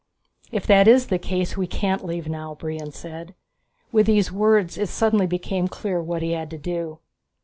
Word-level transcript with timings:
"If 0.51 0.65
that 0.65 0.87
is 0.87 1.05
the 1.09 1.19
case 1.19 1.55
we 1.55 1.67
can't 1.67 2.03
leave 2.03 2.27
now," 2.27 2.55
Brion 2.55 2.91
said. 2.91 3.35
With 3.91 4.07
these 4.07 4.31
words 4.31 4.75
it 4.79 4.89
suddenly 4.89 5.27
became 5.27 5.67
clear 5.67 6.01
what 6.01 6.23
he 6.23 6.31
had 6.31 6.49
to 6.49 6.57
do. 6.57 6.97